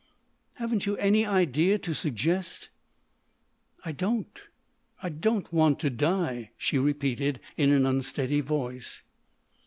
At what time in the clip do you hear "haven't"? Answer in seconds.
0.55-0.87